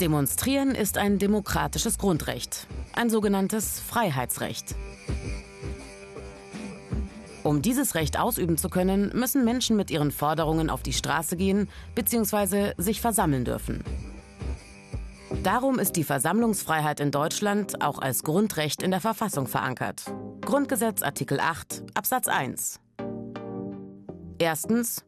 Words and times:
Demonstrieren 0.00 0.74
ist 0.74 0.96
ein 0.96 1.18
demokratisches 1.18 1.98
Grundrecht, 1.98 2.66
ein 2.94 3.10
sogenanntes 3.10 3.80
Freiheitsrecht. 3.80 4.74
Um 7.42 7.60
dieses 7.60 7.94
Recht 7.94 8.18
ausüben 8.18 8.56
zu 8.56 8.70
können, 8.70 9.10
müssen 9.14 9.44
Menschen 9.44 9.76
mit 9.76 9.90
ihren 9.90 10.10
Forderungen 10.10 10.70
auf 10.70 10.82
die 10.82 10.94
Straße 10.94 11.36
gehen 11.36 11.68
bzw. 11.94 12.72
sich 12.78 13.02
versammeln 13.02 13.44
dürfen. 13.44 13.84
Darum 15.42 15.78
ist 15.78 15.96
die 15.96 16.04
Versammlungsfreiheit 16.04 17.00
in 17.00 17.10
Deutschland 17.10 17.82
auch 17.82 17.98
als 17.98 18.22
Grundrecht 18.22 18.82
in 18.82 18.90
der 18.90 19.00
Verfassung 19.00 19.46
verankert. 19.46 20.04
Grundgesetz 20.40 21.02
Artikel 21.02 21.40
8 21.40 21.82
Absatz 21.94 22.26
1. 22.26 22.80
Erstens. 24.38 25.04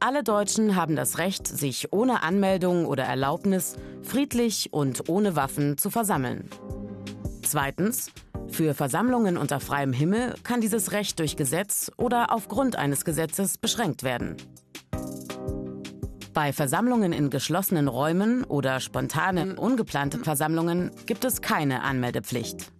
Alle 0.00 0.22
Deutschen 0.22 0.76
haben 0.76 0.94
das 0.94 1.18
Recht, 1.18 1.48
sich 1.48 1.92
ohne 1.92 2.22
Anmeldung 2.22 2.86
oder 2.86 3.02
Erlaubnis 3.02 3.76
friedlich 4.02 4.72
und 4.72 5.08
ohne 5.08 5.34
Waffen 5.34 5.76
zu 5.76 5.90
versammeln. 5.90 6.48
Zweitens. 7.42 8.10
Für 8.50 8.74
Versammlungen 8.74 9.36
unter 9.36 9.60
freiem 9.60 9.92
Himmel 9.92 10.34
kann 10.42 10.60
dieses 10.60 10.92
Recht 10.92 11.18
durch 11.18 11.36
Gesetz 11.36 11.90
oder 11.96 12.32
aufgrund 12.32 12.76
eines 12.76 13.04
Gesetzes 13.04 13.58
beschränkt 13.58 14.04
werden. 14.04 14.36
Bei 16.32 16.52
Versammlungen 16.52 17.12
in 17.12 17.28
geschlossenen 17.28 17.88
Räumen 17.88 18.44
oder 18.44 18.80
spontanen, 18.80 19.58
ungeplanten 19.58 20.22
Versammlungen 20.22 20.92
gibt 21.04 21.24
es 21.24 21.42
keine 21.42 21.82
Anmeldepflicht. 21.82 22.72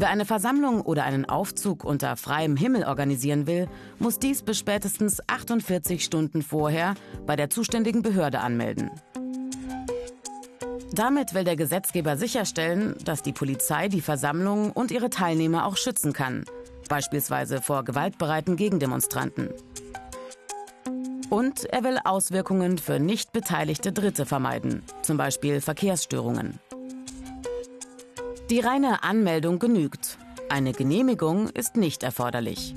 Wer 0.00 0.10
eine 0.10 0.24
Versammlung 0.24 0.82
oder 0.82 1.02
einen 1.02 1.24
Aufzug 1.24 1.82
unter 1.82 2.16
freiem 2.16 2.56
Himmel 2.56 2.84
organisieren 2.84 3.48
will, 3.48 3.66
muss 3.98 4.20
dies 4.20 4.42
bis 4.42 4.56
spätestens 4.56 5.20
48 5.26 6.04
Stunden 6.04 6.42
vorher 6.42 6.94
bei 7.26 7.34
der 7.34 7.50
zuständigen 7.50 8.02
Behörde 8.02 8.38
anmelden. 8.38 8.92
Damit 10.92 11.34
will 11.34 11.42
der 11.42 11.56
Gesetzgeber 11.56 12.16
sicherstellen, 12.16 12.94
dass 13.04 13.22
die 13.22 13.32
Polizei 13.32 13.88
die 13.88 14.00
Versammlung 14.00 14.70
und 14.70 14.92
ihre 14.92 15.10
Teilnehmer 15.10 15.66
auch 15.66 15.76
schützen 15.76 16.12
kann, 16.12 16.44
beispielsweise 16.88 17.60
vor 17.60 17.84
gewaltbereiten 17.84 18.54
Gegendemonstranten. 18.54 19.48
Und 21.28 21.64
er 21.64 21.82
will 21.82 21.98
Auswirkungen 22.04 22.78
für 22.78 23.00
nicht 23.00 23.32
beteiligte 23.32 23.90
Dritte 23.90 24.26
vermeiden, 24.26 24.84
zum 25.02 25.16
Beispiel 25.16 25.60
Verkehrsstörungen. 25.60 26.60
Die 28.50 28.60
reine 28.60 29.02
Anmeldung 29.02 29.58
genügt. 29.58 30.16
Eine 30.48 30.72
Genehmigung 30.72 31.50
ist 31.50 31.76
nicht 31.76 32.02
erforderlich. 32.02 32.74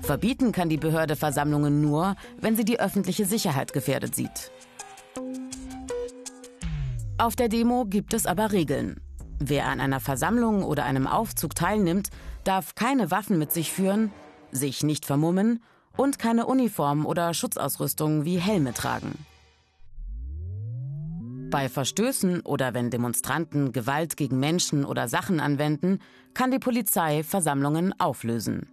Verbieten 0.00 0.50
kann 0.50 0.68
die 0.68 0.78
Behörde 0.78 1.14
Versammlungen 1.14 1.80
nur, 1.80 2.16
wenn 2.40 2.56
sie 2.56 2.64
die 2.64 2.80
öffentliche 2.80 3.24
Sicherheit 3.24 3.72
gefährdet 3.72 4.16
sieht. 4.16 4.50
Auf 7.18 7.36
der 7.36 7.48
Demo 7.48 7.84
gibt 7.84 8.14
es 8.14 8.26
aber 8.26 8.50
Regeln. 8.50 9.00
Wer 9.38 9.66
an 9.66 9.80
einer 9.80 10.00
Versammlung 10.00 10.64
oder 10.64 10.84
einem 10.86 11.06
Aufzug 11.06 11.54
teilnimmt, 11.54 12.08
darf 12.42 12.74
keine 12.74 13.12
Waffen 13.12 13.38
mit 13.38 13.52
sich 13.52 13.70
führen, 13.70 14.10
sich 14.50 14.82
nicht 14.82 15.06
vermummen 15.06 15.62
und 15.96 16.18
keine 16.18 16.46
Uniform 16.46 17.06
oder 17.06 17.32
Schutzausrüstung 17.32 18.24
wie 18.24 18.38
Helme 18.38 18.74
tragen. 18.74 19.24
Bei 21.52 21.68
Verstößen 21.68 22.40
oder 22.40 22.72
wenn 22.72 22.88
Demonstranten 22.88 23.72
Gewalt 23.72 24.16
gegen 24.16 24.40
Menschen 24.40 24.86
oder 24.86 25.06
Sachen 25.06 25.38
anwenden, 25.38 25.98
kann 26.32 26.50
die 26.50 26.58
Polizei 26.58 27.22
Versammlungen 27.22 27.92
auflösen. 28.00 28.71